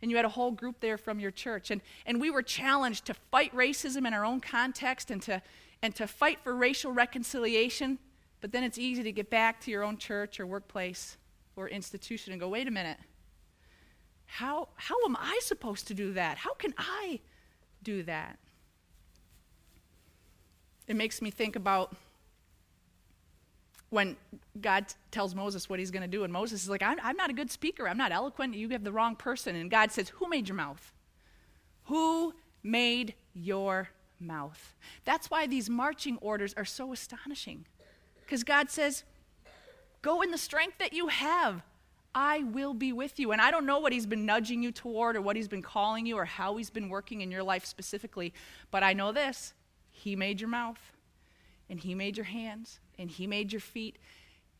And 0.00 0.10
you 0.10 0.16
had 0.16 0.26
a 0.26 0.30
whole 0.30 0.50
group 0.50 0.80
there 0.80 0.98
from 0.98 1.20
your 1.20 1.30
church. 1.30 1.70
And, 1.70 1.80
and 2.06 2.20
we 2.20 2.30
were 2.30 2.42
challenged 2.42 3.06
to 3.06 3.14
fight 3.14 3.54
racism 3.54 4.06
in 4.06 4.14
our 4.14 4.24
own 4.24 4.40
context 4.40 5.10
and 5.10 5.22
to, 5.22 5.42
and 5.80 5.94
to 5.94 6.06
fight 6.06 6.40
for 6.42 6.54
racial 6.54 6.92
reconciliation. 6.92 7.98
But 8.40 8.50
then 8.50 8.64
it's 8.64 8.78
easy 8.78 9.04
to 9.04 9.12
get 9.12 9.30
back 9.30 9.60
to 9.62 9.70
your 9.70 9.84
own 9.84 9.96
church 9.96 10.40
or 10.40 10.46
workplace 10.46 11.16
or 11.54 11.68
institution 11.68 12.32
and 12.32 12.40
go, 12.40 12.48
wait 12.48 12.66
a 12.66 12.70
minute. 12.70 12.98
How, 14.26 14.68
how 14.76 14.96
am 15.04 15.16
I 15.16 15.38
supposed 15.42 15.86
to 15.88 15.94
do 15.94 16.14
that? 16.14 16.38
How 16.38 16.54
can 16.54 16.74
I 16.78 17.20
do 17.82 18.02
that? 18.04 18.38
It 20.88 20.96
makes 20.96 21.22
me 21.22 21.30
think 21.30 21.54
about 21.54 21.94
when 23.92 24.16
God 24.58 24.86
tells 25.10 25.34
Moses 25.34 25.68
what 25.68 25.78
he's 25.78 25.90
going 25.90 26.02
to 26.02 26.08
do, 26.08 26.24
and 26.24 26.32
Moses 26.32 26.62
is 26.62 26.70
like, 26.70 26.82
I'm, 26.82 26.98
I'm, 27.02 27.16
not 27.16 27.28
a 27.28 27.34
good 27.34 27.50
speaker. 27.50 27.86
I'm 27.86 27.98
not 27.98 28.10
eloquent. 28.10 28.54
You 28.54 28.70
have 28.70 28.84
the 28.84 28.92
wrong 28.92 29.16
person. 29.16 29.54
And 29.54 29.70
God 29.70 29.92
says, 29.92 30.08
Who 30.08 30.28
made 30.28 30.48
your 30.48 30.56
mouth? 30.56 30.92
Who 31.84 32.34
made 32.62 33.14
your 33.34 33.90
mouth? 34.18 34.74
That's 35.04 35.30
why 35.30 35.46
these 35.46 35.68
marching 35.68 36.16
orders 36.22 36.54
are 36.56 36.64
so 36.64 36.92
astonishing. 36.92 37.66
Because 38.24 38.44
God 38.44 38.70
says, 38.70 39.04
Go 40.00 40.22
in 40.22 40.30
the 40.30 40.38
strength 40.38 40.78
that 40.78 40.94
you 40.94 41.08
have. 41.08 41.62
I 42.14 42.40
will 42.40 42.74
be 42.74 42.92
with 42.92 43.18
you. 43.18 43.32
And 43.32 43.40
I 43.40 43.50
don't 43.50 43.66
know 43.66 43.78
what 43.78 43.92
he's 43.92 44.06
been 44.06 44.26
nudging 44.26 44.62
you 44.62 44.72
toward 44.72 45.16
or 45.16 45.20
what 45.20 45.36
he's 45.36 45.48
been 45.48 45.62
calling 45.62 46.06
you 46.06 46.16
or 46.16 46.24
how 46.24 46.56
he's 46.56 46.70
been 46.70 46.88
working 46.88 47.20
in 47.20 47.30
your 47.30 47.42
life 47.42 47.64
specifically, 47.64 48.32
but 48.70 48.82
I 48.82 48.92
know 48.92 49.12
this 49.12 49.52
He 49.90 50.16
made 50.16 50.40
your 50.40 50.50
mouth, 50.50 50.91
and 51.68 51.80
He 51.80 51.94
made 51.94 52.16
your 52.16 52.26
hands, 52.26 52.80
and 52.98 53.10
He 53.10 53.26
made 53.26 53.52
your 53.52 53.60
feet. 53.60 53.98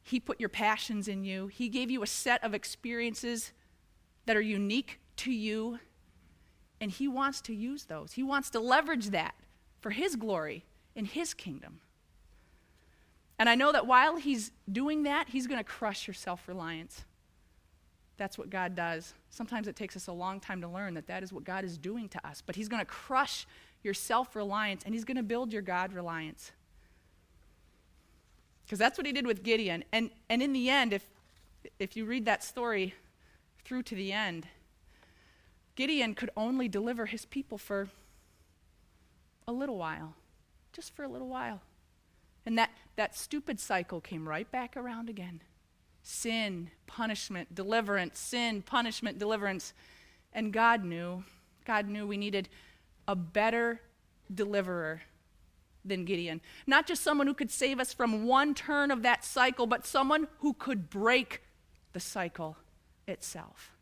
He 0.02 0.18
put 0.18 0.40
your 0.40 0.48
passions 0.48 1.08
in 1.08 1.24
you. 1.24 1.46
He 1.46 1.68
gave 1.68 1.90
you 1.90 2.02
a 2.02 2.06
set 2.06 2.42
of 2.42 2.54
experiences 2.54 3.52
that 4.26 4.36
are 4.36 4.40
unique 4.40 5.00
to 5.16 5.32
you, 5.32 5.78
and 6.80 6.90
He 6.90 7.08
wants 7.08 7.40
to 7.42 7.54
use 7.54 7.84
those. 7.84 8.12
He 8.12 8.22
wants 8.22 8.50
to 8.50 8.60
leverage 8.60 9.10
that 9.10 9.34
for 9.80 9.90
His 9.90 10.16
glory 10.16 10.64
in 10.94 11.04
His 11.04 11.34
kingdom. 11.34 11.80
And 13.38 13.48
I 13.48 13.54
know 13.54 13.72
that 13.72 13.86
while 13.86 14.16
He's 14.16 14.52
doing 14.70 15.02
that, 15.04 15.28
He's 15.28 15.46
going 15.46 15.58
to 15.58 15.64
crush 15.64 16.06
your 16.06 16.14
self 16.14 16.46
reliance. 16.48 17.04
That's 18.16 18.38
what 18.38 18.50
God 18.50 18.74
does. 18.74 19.14
Sometimes 19.30 19.66
it 19.66 19.74
takes 19.74 19.96
us 19.96 20.06
a 20.06 20.12
long 20.12 20.38
time 20.38 20.60
to 20.60 20.68
learn 20.68 20.94
that 20.94 21.06
that 21.08 21.22
is 21.22 21.32
what 21.32 21.44
God 21.44 21.64
is 21.64 21.76
doing 21.78 22.08
to 22.10 22.26
us. 22.26 22.42
But 22.44 22.56
He's 22.56 22.68
going 22.68 22.80
to 22.80 22.86
crush 22.86 23.46
your 23.82 23.94
self 23.94 24.36
reliance 24.36 24.82
and 24.84 24.94
He's 24.94 25.04
going 25.04 25.16
to 25.16 25.22
build 25.22 25.52
your 25.52 25.62
God 25.62 25.92
reliance. 25.92 26.52
Because 28.72 28.78
that's 28.78 28.96
what 28.96 29.06
he 29.06 29.12
did 29.12 29.26
with 29.26 29.42
Gideon. 29.42 29.84
And, 29.92 30.08
and 30.30 30.42
in 30.42 30.54
the 30.54 30.70
end, 30.70 30.94
if, 30.94 31.06
if 31.78 31.94
you 31.94 32.06
read 32.06 32.24
that 32.24 32.42
story 32.42 32.94
through 33.66 33.82
to 33.82 33.94
the 33.94 34.14
end, 34.14 34.46
Gideon 35.74 36.14
could 36.14 36.30
only 36.38 36.68
deliver 36.68 37.04
his 37.04 37.26
people 37.26 37.58
for 37.58 37.90
a 39.46 39.52
little 39.52 39.76
while, 39.76 40.14
just 40.72 40.96
for 40.96 41.02
a 41.02 41.08
little 41.08 41.28
while. 41.28 41.60
And 42.46 42.56
that, 42.56 42.70
that 42.96 43.14
stupid 43.14 43.60
cycle 43.60 44.00
came 44.00 44.26
right 44.26 44.50
back 44.50 44.74
around 44.74 45.10
again 45.10 45.42
sin, 46.02 46.70
punishment, 46.86 47.54
deliverance, 47.54 48.18
sin, 48.18 48.62
punishment, 48.62 49.18
deliverance. 49.18 49.74
And 50.32 50.50
God 50.50 50.82
knew, 50.82 51.24
God 51.66 51.88
knew 51.88 52.06
we 52.06 52.16
needed 52.16 52.48
a 53.06 53.14
better 53.14 53.82
deliverer 54.34 55.02
than 55.84 56.04
Gideon. 56.04 56.40
Not 56.66 56.86
just 56.86 57.02
someone 57.02 57.26
who 57.26 57.34
could 57.34 57.50
save 57.50 57.80
us 57.80 57.92
from 57.92 58.26
one 58.26 58.54
turn 58.54 58.90
of 58.90 59.02
that 59.02 59.24
cycle, 59.24 59.66
but 59.66 59.86
someone 59.86 60.28
who 60.38 60.54
could 60.54 60.90
break 60.90 61.42
the 61.92 62.00
cycle 62.00 62.56
itself. 63.06 63.72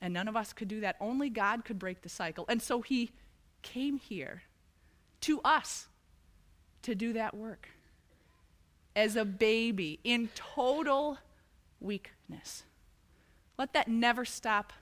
And 0.00 0.14
none 0.14 0.28
of 0.28 0.36
us 0.36 0.52
could 0.52 0.68
do 0.68 0.80
that. 0.80 0.96
Only 1.00 1.30
God 1.30 1.64
could 1.64 1.78
break 1.78 2.02
the 2.02 2.08
cycle. 2.08 2.44
And 2.48 2.60
so 2.60 2.80
he 2.80 3.12
came 3.62 3.98
here 3.98 4.42
to 5.22 5.40
us 5.42 5.86
to 6.82 6.94
do 6.94 7.12
that 7.12 7.34
work 7.34 7.68
as 8.94 9.16
a 9.16 9.24
baby 9.24 10.00
in 10.04 10.28
total 10.34 11.18
weakness. 11.80 12.64
Let 13.58 13.72
that 13.74 13.88
never 13.88 14.24
stop 14.24 14.72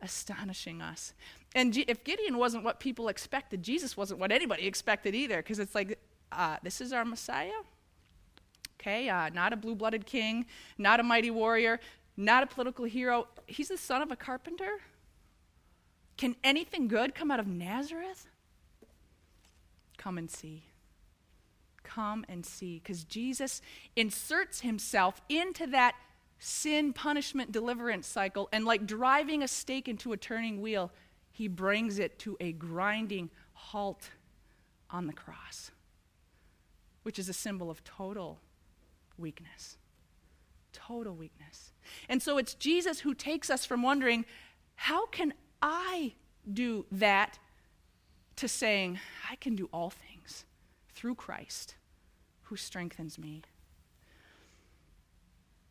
astonishing 0.00 0.80
us. 0.80 1.12
And 1.54 1.72
G- 1.72 1.84
if 1.88 2.04
Gideon 2.04 2.38
wasn't 2.38 2.64
what 2.64 2.78
people 2.78 3.08
expected, 3.08 3.62
Jesus 3.62 3.96
wasn't 3.96 4.20
what 4.20 4.30
anybody 4.30 4.66
expected 4.66 5.14
either, 5.14 5.38
because 5.38 5.58
it's 5.58 5.74
like, 5.74 5.98
uh, 6.30 6.56
this 6.62 6.80
is 6.80 6.92
our 6.92 7.04
Messiah? 7.04 7.50
Okay, 8.80 9.08
uh, 9.08 9.28
not 9.30 9.52
a 9.52 9.56
blue 9.56 9.74
blooded 9.74 10.06
king, 10.06 10.46
not 10.78 11.00
a 11.00 11.02
mighty 11.02 11.30
warrior, 11.30 11.80
not 12.16 12.42
a 12.42 12.46
political 12.46 12.84
hero. 12.84 13.26
He's 13.46 13.68
the 13.68 13.76
son 13.76 14.00
of 14.00 14.10
a 14.10 14.16
carpenter. 14.16 14.80
Can 16.16 16.36
anything 16.44 16.86
good 16.88 17.14
come 17.14 17.30
out 17.30 17.40
of 17.40 17.46
Nazareth? 17.46 18.26
Come 19.98 20.18
and 20.18 20.30
see. 20.30 20.64
Come 21.82 22.24
and 22.28 22.46
see. 22.46 22.80
Because 22.82 23.04
Jesus 23.04 23.60
inserts 23.96 24.60
himself 24.60 25.20
into 25.28 25.66
that 25.66 25.94
sin, 26.38 26.92
punishment, 26.92 27.52
deliverance 27.52 28.06
cycle, 28.06 28.48
and 28.52 28.64
like 28.64 28.86
driving 28.86 29.42
a 29.42 29.48
stake 29.48 29.88
into 29.88 30.12
a 30.12 30.16
turning 30.16 30.62
wheel, 30.62 30.90
he 31.40 31.48
brings 31.48 31.98
it 31.98 32.18
to 32.18 32.36
a 32.38 32.52
grinding 32.52 33.30
halt 33.54 34.10
on 34.90 35.06
the 35.06 35.12
cross, 35.14 35.70
which 37.02 37.18
is 37.18 37.30
a 37.30 37.32
symbol 37.32 37.70
of 37.70 37.82
total 37.82 38.38
weakness. 39.16 39.78
Total 40.74 41.14
weakness. 41.14 41.72
And 42.10 42.22
so 42.22 42.36
it's 42.36 42.52
Jesus 42.52 43.00
who 43.00 43.14
takes 43.14 43.48
us 43.48 43.64
from 43.64 43.82
wondering, 43.82 44.26
how 44.74 45.06
can 45.06 45.32
I 45.62 46.12
do 46.52 46.84
that, 46.92 47.38
to 48.36 48.46
saying, 48.46 48.98
I 49.30 49.36
can 49.36 49.56
do 49.56 49.70
all 49.72 49.88
things 49.88 50.44
through 50.92 51.14
Christ 51.14 51.76
who 52.42 52.56
strengthens 52.56 53.18
me. 53.18 53.40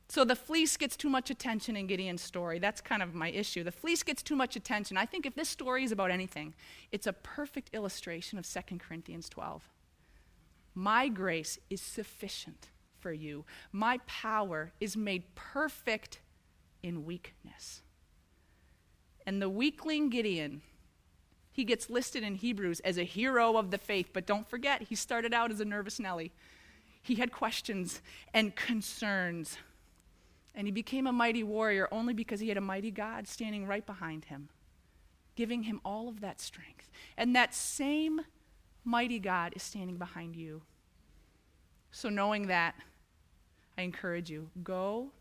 So 0.10 0.26
the 0.26 0.36
fleece 0.36 0.76
gets 0.76 0.98
too 0.98 1.10
much 1.10 1.30
attention 1.30 1.78
in 1.78 1.86
Gideon's 1.86 2.24
story. 2.24 2.58
That's 2.58 2.82
kind 2.82 3.04
of 3.04 3.14
my 3.14 3.30
issue. 3.30 3.64
The 3.64 3.72
fleece 3.72 4.02
gets 4.02 4.24
too 4.24 4.36
much 4.36 4.56
attention. 4.56 4.98
I 4.98 5.06
think 5.06 5.28
if 5.28 5.36
this 5.36 5.48
story 5.48 5.84
is 5.84 5.92
about 5.92 6.10
anything, 6.10 6.56
it's 6.92 7.06
a 7.06 7.14
perfect 7.14 7.70
illustration 7.74 8.40
of 8.40 8.52
2 8.52 8.80
Corinthians 8.80 9.30
12. 9.30 9.70
My 10.74 11.10
grace 11.10 11.60
is 11.70 11.80
sufficient 11.80 12.70
for 13.00 13.14
you. 13.14 13.46
My 13.72 14.00
power 14.08 14.72
is 14.80 14.98
made 14.98 15.36
perfect 15.36 16.22
in 16.82 17.06
weakness. 17.06 17.84
And 19.28 19.40
the 19.40 19.50
weakling 19.50 20.10
Gideon, 20.10 20.64
he 21.52 21.64
gets 21.64 21.88
listed 21.88 22.24
in 22.24 22.34
Hebrews 22.34 22.80
as 22.80 22.98
a 22.98 23.04
hero 23.04 23.58
of 23.58 23.70
the 23.70 23.78
faith, 23.78 24.10
but 24.12 24.26
don't 24.26 24.50
forget, 24.50 24.82
he 24.84 24.96
started 24.96 25.36
out 25.36 25.52
as 25.52 25.60
a 25.60 25.66
nervous 25.66 26.00
Nelly. 26.00 26.32
He 27.00 27.16
had 27.16 27.32
questions 27.32 28.02
and 28.34 28.56
concerns 28.56 29.58
and 30.56 30.68
he 30.68 30.72
became 30.72 31.08
a 31.08 31.12
mighty 31.12 31.44
warrior 31.44 31.88
only 31.92 32.14
because 32.14 32.40
he 32.40 32.50
had 32.50 32.58
a 32.58 32.62
mighty 32.62 32.92
God 32.92 33.28
standing 33.28 33.66
right 33.66 33.86
behind 33.86 34.26
him, 34.26 34.50
giving 35.36 35.64
him 35.64 35.80
all 35.86 36.10
of 36.10 36.22
that 36.22 36.40
strength. 36.40 36.90
And 37.18 37.36
that 37.36 37.54
same 37.54 38.22
mighty 38.84 39.20
God 39.20 39.54
is 39.56 39.64
standing 39.64 39.98
behind 39.98 40.36
you. 40.36 40.62
So, 41.92 42.10
knowing 42.10 42.48
that, 42.48 42.76
I 43.78 43.84
encourage 43.84 44.30
you 44.30 44.50
go 44.64 45.12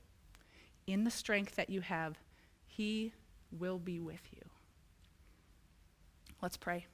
in 0.86 1.04
the 1.04 1.10
strength 1.10 1.56
that 1.56 1.70
you 1.70 1.80
have, 1.82 2.18
He 2.66 3.12
will 3.52 3.78
be 3.78 4.00
with 4.00 4.22
you. 4.34 4.42
Let's 6.42 6.56
pray. 6.56 6.86